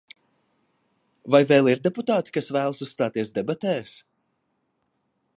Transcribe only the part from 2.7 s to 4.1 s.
uzstāties debatēs?